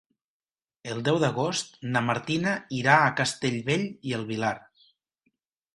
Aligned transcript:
El 0.93 1.03
deu 1.09 1.19
d'agost 1.23 1.77
na 1.97 2.03
Martina 2.09 2.55
irà 2.81 2.97
a 3.11 3.15
Castellbell 3.21 3.87
i 4.13 4.19
el 4.21 4.29
Vilar. 4.33 4.55